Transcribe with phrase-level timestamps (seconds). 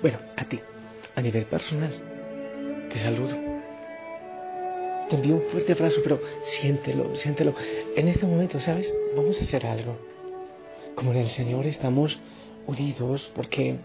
[0.00, 0.58] Bueno, a ti,
[1.14, 1.92] a nivel personal,
[2.92, 3.36] te saludo.
[5.08, 7.54] Te envío un fuerte abrazo, pero siéntelo, siéntelo.
[7.96, 8.92] En este momento, ¿sabes?
[9.16, 9.98] Vamos a hacer algo.
[10.94, 12.18] Como en el Señor estamos
[12.66, 13.76] unidos porque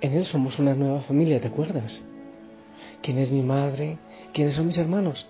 [0.00, 2.02] en Él somos una nueva familia, ¿te acuerdas?
[3.02, 3.98] ¿Quién es mi madre?
[4.32, 5.26] ¿Quiénes son mis hermanos?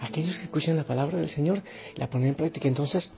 [0.00, 1.62] Aquellos que escuchan la palabra del Señor
[1.94, 2.68] la ponen en práctica.
[2.68, 3.12] Entonces,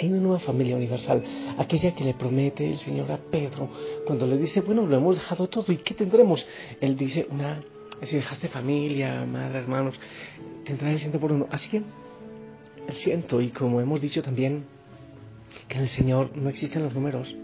[0.00, 1.22] hay una nueva familia universal,
[1.58, 3.68] aquella que le promete el Señor a Pedro
[4.06, 6.46] cuando le dice, bueno, lo hemos dejado todo y ¿qué tendremos?
[6.80, 7.62] Él dice, una,
[8.00, 10.00] si dejaste familia, madre, hermanos,
[10.64, 11.46] tendrás el ciento por uno.
[11.50, 11.82] Así que
[12.88, 14.64] el ciento, y como hemos dicho también,
[15.68, 17.36] que en el Señor no existen los números,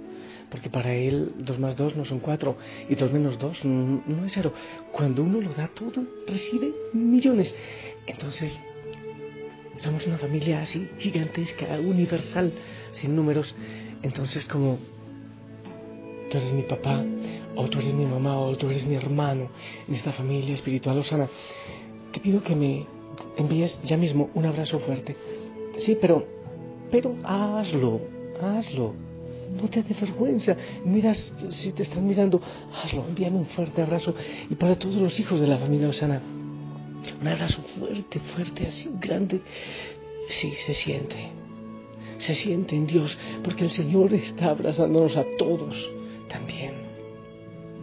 [0.51, 2.57] porque para Él dos más dos no son cuatro
[2.89, 4.53] y dos menos dos no es cero.
[4.93, 7.55] Cuando uno lo da todo, recibe millones.
[8.07, 8.59] Entonces,
[9.79, 12.53] somos una familia así gigantesca, universal,
[12.93, 13.55] sin números.
[14.03, 14.79] Entonces, como
[16.31, 17.05] tú eres mi papá,
[17.55, 19.51] o tú eres mi mamá, o tú eres mi hermano
[19.87, 21.29] en esta familia espiritual Osana,
[22.13, 22.87] te pido que me
[23.37, 25.17] envíes ya mismo un abrazo fuerte.
[25.79, 26.27] Sí, pero,
[26.91, 28.01] pero hazlo,
[28.41, 28.95] hazlo.
[29.61, 30.57] No te dé vergüenza.
[30.85, 32.41] Miras, si te están mirando,
[32.75, 33.05] hazlo.
[33.07, 34.15] Envíame un fuerte abrazo.
[34.51, 36.21] Y para todos los hijos de la familia Osana,
[37.21, 39.41] un abrazo fuerte, fuerte, así grande.
[40.29, 41.17] Sí, se siente.
[42.19, 45.91] Se siente en Dios, porque el Señor está abrazándonos a todos
[46.29, 46.73] también.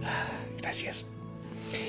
[0.03, 1.06] Ah, gracias.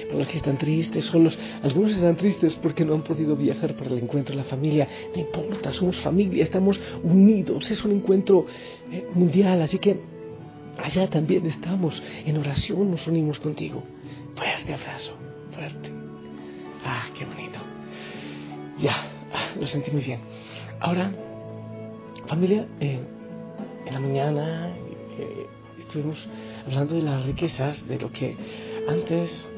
[0.07, 3.91] Para los que están tristes, solos, algunos están tristes porque no han podido viajar para
[3.91, 4.89] el encuentro de la familia.
[5.15, 8.47] No importa, somos familia, estamos unidos, es un encuentro
[8.93, 10.01] eh, mundial, así que
[10.79, 13.83] allá también estamos en oración, nos unimos contigo.
[14.37, 15.17] Fuerte abrazo,
[15.53, 16.04] fuerte.
[17.17, 17.59] Qué bonito.
[18.79, 18.95] Ya,
[19.59, 20.21] lo sentí muy bien.
[20.81, 21.13] Ahora,
[22.27, 22.99] familia, eh,
[23.87, 24.69] en la mañana
[25.19, 25.47] eh,
[25.79, 26.29] estuvimos
[26.67, 28.37] hablando de las riquezas, de lo que
[28.89, 29.49] antes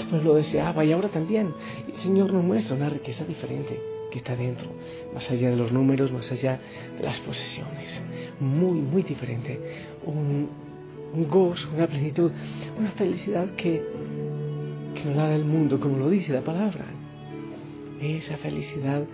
[0.00, 1.54] el pueblo deseaba y ahora también.
[1.92, 4.68] El Señor nos muestra una riqueza diferente que está dentro,
[5.12, 6.60] más allá de los números, más allá
[6.96, 8.02] de las posesiones.
[8.40, 9.60] Muy, muy diferente.
[10.04, 10.48] Un,
[11.12, 12.32] un gozo, una plenitud,
[12.76, 13.82] una felicidad que
[14.94, 16.84] que nos la da el mundo, como lo dice la palabra.
[18.04, 19.04] Esa felicidad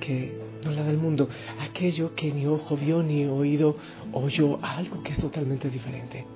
[0.00, 0.32] que
[0.64, 1.28] nos la da el mundo,
[1.60, 3.76] aquello que ni ojo vio ni oído
[4.12, 6.26] oyó, algo que es totalmente diferente,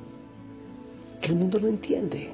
[1.20, 2.30] que el mundo no entiende.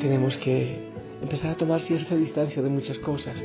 [0.00, 0.78] Tenemos que
[1.20, 3.44] empezar a tomar cierta distancia de muchas cosas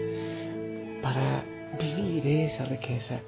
[1.01, 1.44] para
[1.79, 3.21] vivir esa riqueza,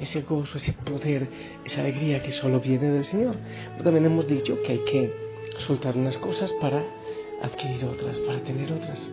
[0.00, 1.28] ese gozo, ese poder,
[1.64, 3.36] esa alegría que solo viene del Señor.
[3.72, 5.12] Pero también hemos dicho que hay que
[5.58, 6.82] soltar unas cosas para
[7.42, 9.10] adquirir otras, para tener otras.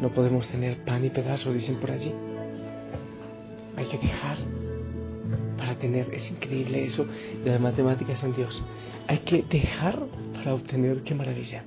[0.00, 2.12] No podemos tener pan y pedazo, dicen por allí.
[3.76, 4.38] Hay que dejar
[5.58, 6.12] para tener.
[6.14, 7.06] Es increíble eso
[7.44, 8.62] de las matemáticas en Dios.
[9.06, 9.98] Hay que dejar
[10.34, 11.02] para obtener.
[11.02, 11.64] Qué maravilla.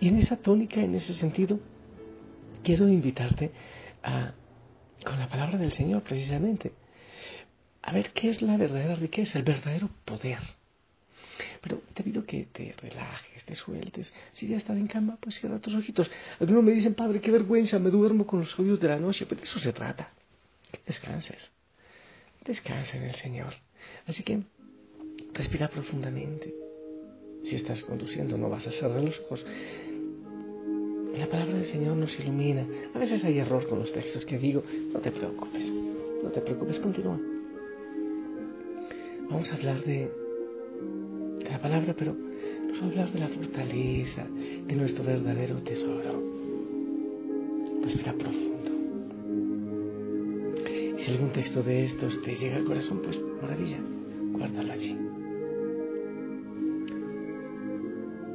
[0.00, 1.60] Y en esa tónica, en ese sentido,
[2.62, 3.52] quiero invitarte
[4.02, 4.32] a,
[5.04, 6.72] con la palabra del Señor precisamente,
[7.82, 10.38] a ver qué es la verdadera riqueza, el verdadero poder.
[12.30, 14.14] Que te relajes, te sueltes.
[14.34, 16.08] Si ya estás en cama, pues cierra tus ojitos.
[16.38, 19.26] Algunos me dicen, padre, qué vergüenza, me duermo con los oídos de la noche.
[19.28, 20.12] Pero de eso se trata.
[20.70, 21.50] Que descanses.
[22.44, 23.52] Descansa en el Señor.
[24.06, 24.44] Así que
[25.34, 26.54] respira profundamente.
[27.46, 29.44] Si estás conduciendo, no vas a cerrar los ojos.
[31.16, 32.64] La palabra del Señor nos ilumina.
[32.94, 34.62] A veces hay error con los textos que digo.
[34.92, 35.68] No te preocupes.
[36.22, 37.18] No te preocupes, continúa.
[39.28, 40.20] Vamos a hablar de
[41.48, 44.26] la palabra, pero nos va a hablar de la fortaleza,
[44.66, 46.22] de nuestro verdadero tesoro.
[47.82, 48.70] Respira profundo.
[50.96, 53.78] Y si algún texto de estos te llega al corazón, pues maravilla,
[54.32, 54.96] guárdalo allí.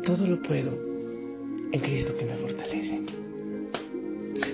[0.04, 0.72] Todo lo puedo
[1.72, 3.02] en Cristo que me fortalece.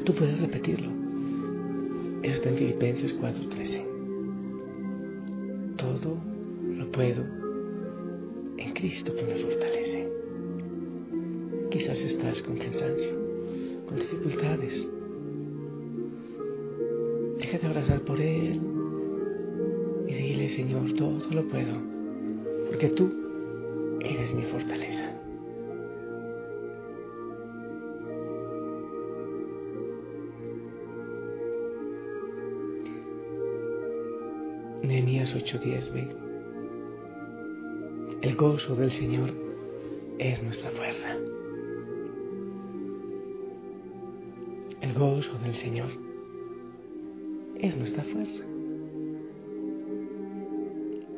[0.06, 0.90] Tú puedes repetirlo.
[2.24, 3.86] Eso está en Filipenses 4:13.
[5.78, 6.18] Todo
[6.78, 7.41] lo puedo
[8.82, 10.10] Cristo que me fortalece.
[11.70, 13.12] Quizás estás con cansancio,
[13.86, 14.88] con dificultades.
[17.38, 18.60] Déjate abrazar por Él
[20.08, 21.76] y dile, Señor, todo lo puedo,
[22.70, 23.08] porque tú
[24.00, 25.16] eres mi fortaleza.
[34.82, 36.31] Nehemías 8:10, ve
[38.42, 39.30] el gozo del Señor
[40.18, 41.16] es nuestra fuerza.
[44.82, 45.90] El gozo del Señor
[47.60, 48.44] es nuestra fuerza.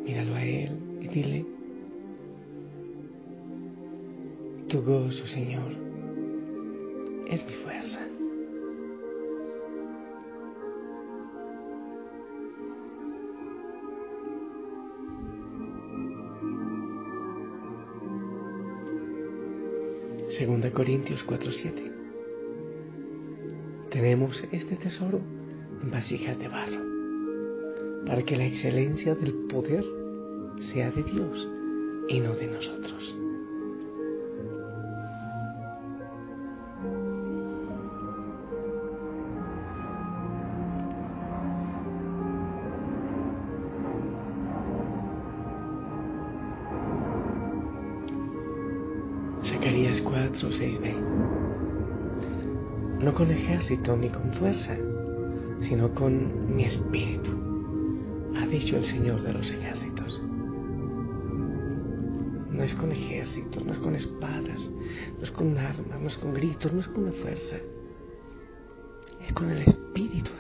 [0.04, 1.46] Míralo a Él y dile,
[4.68, 5.72] tu gozo, Señor,
[7.30, 8.06] es mi fuerza.
[20.44, 21.90] Segunda Corintios 4:7.
[23.92, 25.22] Tenemos este tesoro
[25.82, 26.82] en vasijas de barro,
[28.06, 29.86] para que la excelencia del poder
[30.74, 31.48] sea de Dios
[32.10, 32.93] y no de nosotros.
[53.16, 54.76] Con ejército ni con fuerza,
[55.62, 57.32] sino con mi espíritu,
[58.36, 60.20] ha dicho el Señor de los ejércitos.
[62.50, 64.72] No es con ejército, no es con espadas,
[65.18, 67.58] no es con armas, no es con gritos, no es con la fuerza.
[69.28, 70.32] Es con el espíritu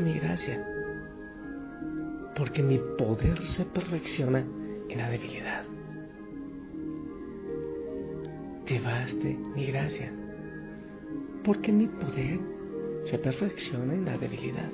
[0.00, 0.64] mi gracia,
[2.34, 4.44] porque mi poder se perfecciona
[4.88, 5.64] en la debilidad.
[8.66, 10.12] Te baste mi gracia,
[11.44, 12.40] porque mi poder
[13.04, 14.70] se perfecciona en la debilidad.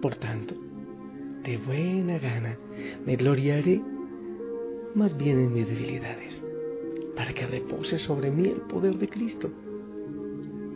[0.00, 0.54] Por tanto,
[1.44, 2.56] de buena gana
[3.04, 3.80] me gloriaré
[4.94, 6.42] más bien en mis debilidades
[7.16, 9.50] para que repose sobre mí el poder de Cristo.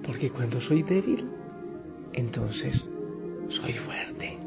[0.05, 1.29] Porque cuando soy débil,
[2.13, 2.89] entonces
[3.49, 4.39] soy fuerte.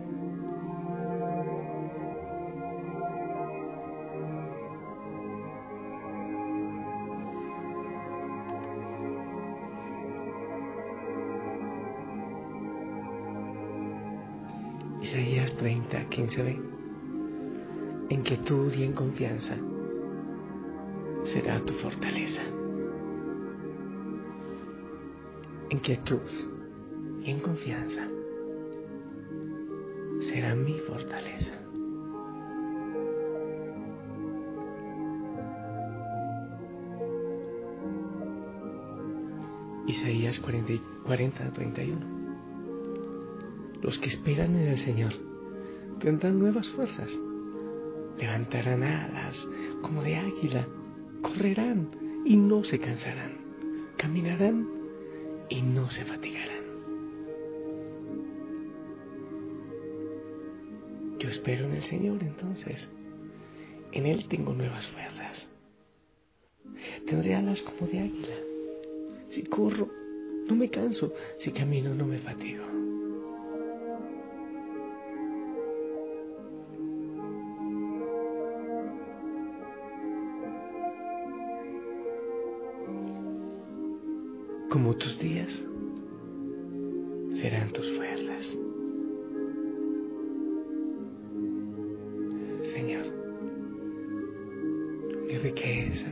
[15.01, 16.61] Isaías 30, 15b.
[18.09, 19.55] En quietud y en confianza
[21.25, 22.41] será tu fortaleza.
[25.69, 26.21] En quietud
[27.23, 28.07] y en confianza
[30.21, 31.53] será mi fortaleza.
[39.87, 40.73] Isaías 40,
[41.05, 41.99] 40, 31.
[43.81, 45.13] Los que esperan en el Señor
[45.99, 47.11] tendrán nuevas fuerzas,
[48.17, 49.47] levantarán alas
[49.81, 50.67] como de águila
[51.21, 51.89] correrán
[52.25, 53.37] y no se cansarán,
[53.97, 54.84] caminarán
[55.49, 56.65] y no se fatigarán.
[61.19, 62.89] Yo espero en el Señor entonces.
[63.91, 65.47] En Él tengo nuevas fuerzas.
[67.07, 68.35] Tendré alas como de águila.
[69.29, 69.89] Si corro,
[70.47, 71.13] no me canso.
[71.39, 72.65] Si camino, no me fatigo.
[84.85, 85.65] Como tus días
[87.41, 88.55] serán tus fuerzas.
[92.71, 93.05] Señor,
[95.27, 96.05] mi riqueza,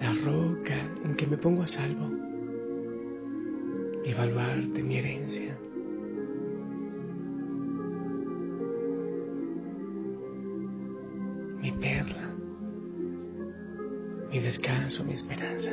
[0.00, 2.10] la roca en que me pongo a salvo,
[4.04, 5.56] evaluarte mi herencia.
[11.62, 12.34] Mi perla,
[14.32, 15.70] mi descanso, mi esperanza.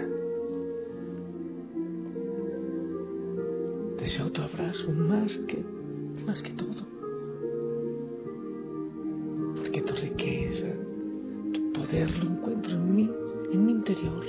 [4.33, 5.63] Tu abrazo más que,
[6.25, 6.85] más que todo.
[9.57, 10.67] Porque tu riqueza,
[11.53, 13.11] tu poder lo encuentro en mí,
[13.51, 14.25] en mi interior.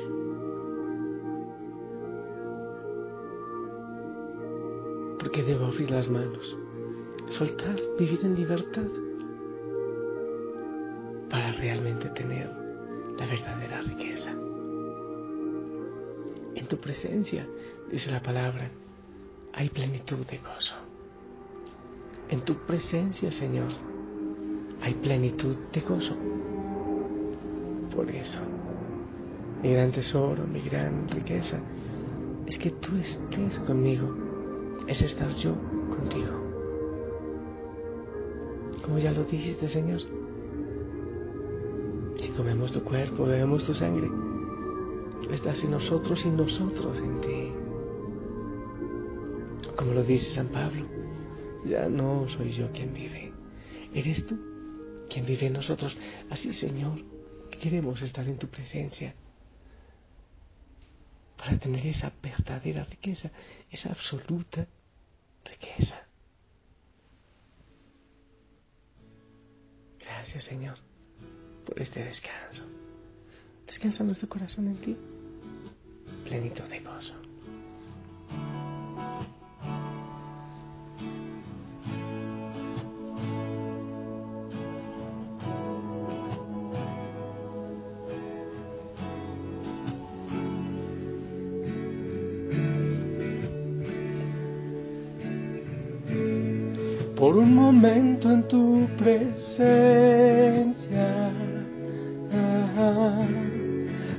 [5.18, 6.56] Porque debo abrir las manos,
[7.30, 8.86] soltar, vivir en libertad
[11.30, 12.50] para realmente tener
[13.18, 14.30] la verdadera riqueza.
[16.54, 17.48] En tu presencia,
[17.90, 18.70] dice la palabra,
[19.56, 20.74] hay plenitud de gozo.
[22.28, 23.70] En tu presencia, Señor,
[24.82, 26.16] hay plenitud de gozo.
[27.94, 28.40] Por eso,
[29.62, 31.58] mi gran tesoro, mi gran riqueza,
[32.46, 34.12] es que tú estés conmigo,
[34.88, 35.54] es estar yo
[35.88, 36.32] contigo.
[38.82, 40.00] Como ya lo dijiste, Señor,
[42.16, 44.10] si comemos tu cuerpo, bebemos tu sangre,
[45.30, 47.43] estás en nosotros y nosotros en ti.
[49.76, 50.86] Como lo dice San Pablo,
[51.66, 53.32] ya no soy yo quien vive,
[53.92, 54.38] eres tú
[55.10, 55.96] quien vive en nosotros.
[56.30, 57.00] Así, Señor,
[57.60, 59.14] queremos estar en tu presencia
[61.36, 63.30] para tener esa verdadera riqueza,
[63.70, 64.66] esa absoluta
[65.44, 66.06] riqueza.
[69.98, 70.78] Gracias Señor
[71.66, 72.64] por este descanso.
[73.66, 74.96] Descansa nuestro corazón en ti,
[76.24, 77.33] plenito de gozo.
[97.84, 99.66] Momento en tu presencia,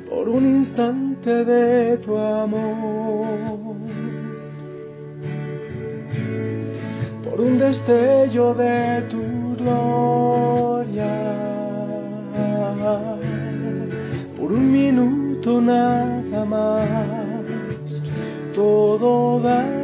[0.07, 3.75] por un instante de tu amor,
[7.23, 11.13] por un destello de tu gloria,
[14.37, 16.87] por un minuto nada más,
[18.53, 19.74] todo daría,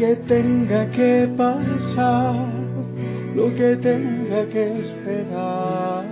[0.00, 2.34] que tenga que pasar,
[3.36, 6.06] lo que tenga que esperar.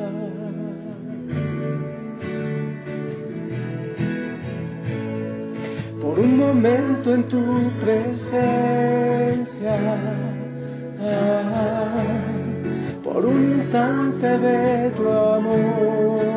[6.03, 7.43] Por un momento en tu
[7.81, 8.37] presencia,
[13.03, 16.29] por un instante de tu amor.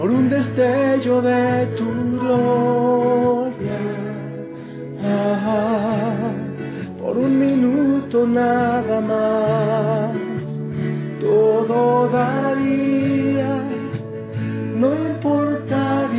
[0.00, 1.84] por un destello de tu
[2.18, 3.29] gloria,
[6.98, 10.16] por un minuto nada más,
[11.20, 13.62] todo daría,
[14.76, 16.10] no importaría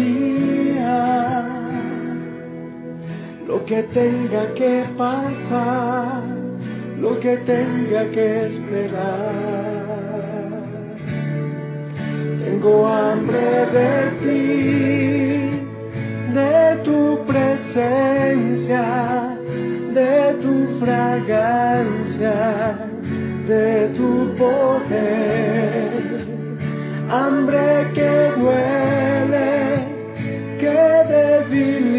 [3.47, 6.23] lo que tenga que pasar,
[6.99, 9.81] lo que tenga que esperar.
[12.43, 14.41] Tengo hambre de ti,
[16.33, 16.70] de
[17.73, 19.37] presencia,
[19.93, 22.37] de tu fragancia,
[23.47, 25.91] de tu poder.
[27.09, 29.51] Hambre que duele,
[30.59, 30.79] que
[31.13, 31.90] debilita,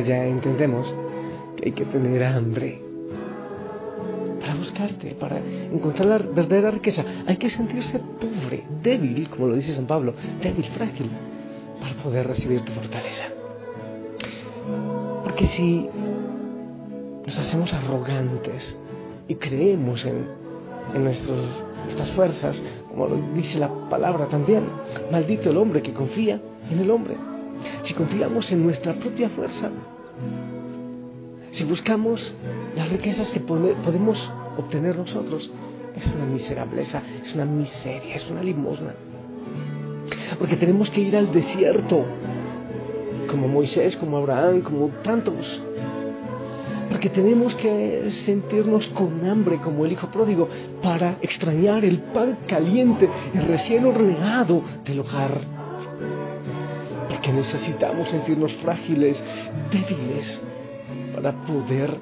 [0.00, 0.94] Ya entendemos
[1.56, 2.80] que hay que tener hambre
[4.40, 7.04] para buscarte, para encontrar la verdadera riqueza.
[7.26, 11.10] Hay que sentirse pobre, débil, como lo dice San Pablo, débil, frágil,
[11.80, 13.26] para poder recibir tu fortaleza.
[15.22, 15.88] Porque si
[17.26, 18.78] nos hacemos arrogantes
[19.28, 20.26] y creemos en,
[20.94, 24.64] en nuestras fuerzas, como lo dice la palabra también,
[25.12, 27.14] maldito el hombre que confía en el hombre
[27.82, 29.70] si confiamos en nuestra propia fuerza,
[31.52, 32.34] si buscamos
[32.74, 35.50] las riquezas que podemos obtener nosotros,
[35.96, 38.94] es una miserableza, es una miseria, es una limosna.
[40.38, 42.04] Porque tenemos que ir al desierto,
[43.30, 45.62] como Moisés, como Abraham, como tantos.
[46.88, 50.48] Porque tenemos que sentirnos con hambre como el hijo pródigo
[50.82, 55.53] para extrañar el pan caliente y recién horneado del hogar
[57.24, 59.24] que necesitamos sentirnos frágiles,
[59.72, 60.42] débiles,
[61.14, 61.96] para poder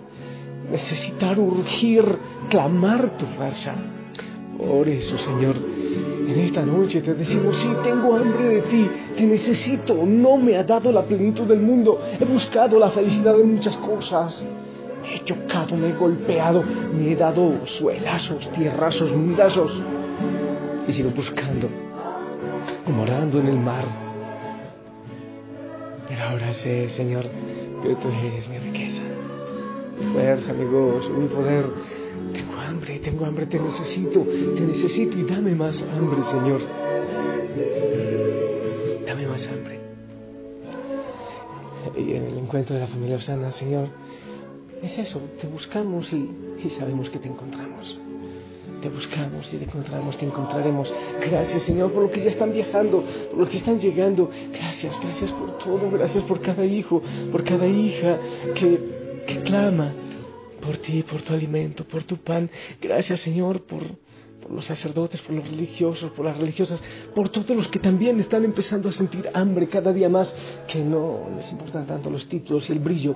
[0.71, 2.05] necesitar urgir,
[2.49, 3.75] clamar tu fuerza.
[4.59, 5.55] Por eso, Señor,
[6.27, 10.65] en esta noche te decimos, sí, tengo hambre de ti, te necesito, no me ha
[10.65, 14.45] dado la plenitud del mundo, he buscado la felicidad de muchas cosas,
[15.09, 19.73] he chocado, me he golpeado, me he dado suelazos, tierrazos, mundazos,
[20.89, 21.69] y sigo buscando,
[22.85, 24.02] como orando en el mar,
[26.13, 27.25] pero ahora sé, Señor,
[27.83, 29.01] que tú eres mi riqueza,
[29.99, 31.65] mi fuerza, mi gozo, mi poder.
[32.35, 36.61] Tengo hambre, tengo hambre, te necesito, te necesito y dame más hambre, Señor.
[39.07, 39.81] Dame más hambre.
[41.97, 43.89] Y en el encuentro de la familia Osana, Señor,
[44.83, 46.29] es eso, te buscamos y,
[46.79, 47.99] sabemos que te encontramos.
[48.83, 50.93] Te buscamos y te encontramos, te encontraremos.
[51.21, 54.29] Gracias Señor por lo que ya están viajando, por lo que están llegando.
[54.53, 58.19] Gracias, gracias por todo, gracias por cada hijo, por cada hija
[58.57, 59.93] que, clama
[60.61, 62.51] por ti, por tu alimento, por tu pan.
[62.81, 63.85] Gracias Señor por,
[64.41, 66.83] por los sacerdotes, por los religiosos, por las religiosas,
[67.15, 70.35] por todos los que también están empezando a sentir hambre cada día más,
[70.67, 73.15] que no les importan tanto los títulos y el brillo,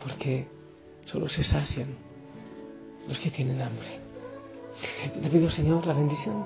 [0.00, 0.48] porque
[1.04, 2.10] solo se sacian
[3.08, 4.00] los que tienen hambre.
[5.20, 6.44] Te pido, Señor, la bendición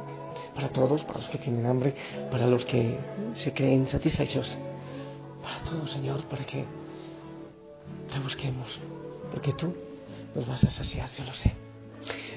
[0.55, 1.95] para todos, para los que tienen hambre,
[2.31, 2.99] para los que
[3.35, 4.59] se creen satisfechos,
[5.43, 6.65] para todos, Señor, para que
[8.13, 8.79] te busquemos,
[9.31, 9.75] porque tú
[10.35, 11.53] nos vas a saciar, yo lo sé.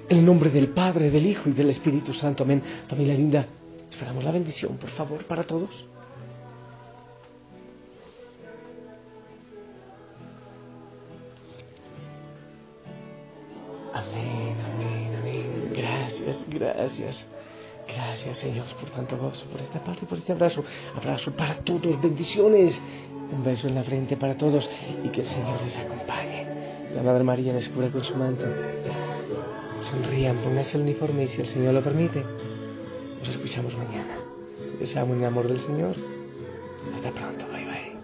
[0.09, 2.43] En el nombre del Padre, del Hijo y del Espíritu Santo.
[2.43, 2.61] Amén.
[2.87, 3.45] Familia linda,
[3.89, 5.69] esperamos la bendición, por favor, para todos.
[16.49, 17.17] Gracias,
[17.87, 18.39] gracias.
[18.39, 20.63] Señor, por tanto gozo, por esta parte, por este abrazo.
[20.95, 22.79] Abrazo para todos, bendiciones.
[23.31, 24.67] Un beso en la frente para todos
[25.03, 26.47] y que el Señor les acompañe.
[26.95, 28.43] La Madre María les cura con su manto.
[29.83, 32.23] Sonrían, pónganse el uniforme y si el Señor lo permite,
[33.19, 34.17] nos escuchamos mañana.
[34.79, 35.95] Deseamos el amor del Señor.
[36.95, 37.97] Hasta pronto, bye bye.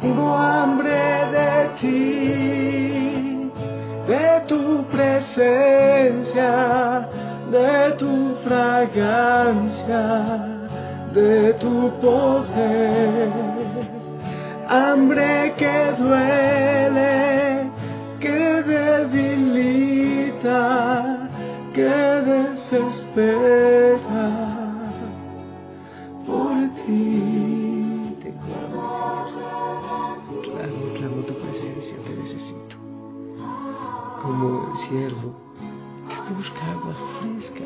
[0.00, 2.59] Tengo hambre de ti,
[5.40, 7.08] presencia,
[7.50, 10.02] de tu fragancia,
[11.14, 13.28] de tu poder.
[14.68, 17.70] Hambre que duele
[18.20, 20.58] que debilita,
[21.74, 21.94] que
[22.32, 23.48] desespera
[26.26, 28.16] por ti.
[28.22, 28.80] Te clamo,
[29.30, 30.18] Señor.
[30.44, 32.76] Clamo, clamo tu presencia, te necesito.
[34.22, 35.19] Como el siervo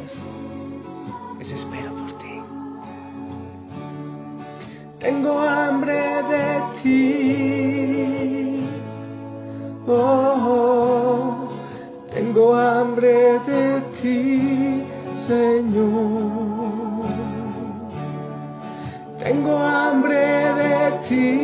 [0.05, 2.43] frescas, desespero por ti.
[5.01, 7.55] Tengo hambre de ti
[9.87, 11.49] Oh,
[12.11, 14.83] tengo hambre de ti,
[15.27, 17.05] Señor.
[19.23, 21.35] Tengo hambre de ti.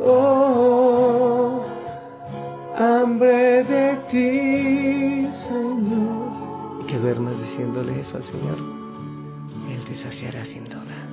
[0.00, 1.60] Oh,
[2.78, 4.65] hambre de ti,
[7.56, 8.58] diciéndole eso al Señor.
[9.70, 9.96] Él te
[10.44, 11.05] sin duda.